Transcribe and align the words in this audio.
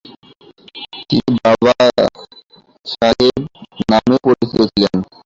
তিনি 1.09 1.31
বাবাসাহেব 1.37 3.35
নামেও 3.89 4.17
পরিচিত 4.25 4.59
ছিলেন। 4.71 4.97